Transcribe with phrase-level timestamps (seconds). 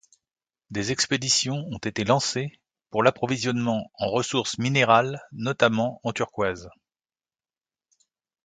[0.71, 2.59] Des expéditions ont été lancées
[2.89, 6.71] pour l'approvisionnement en ressources minérales, notamment en turquoise.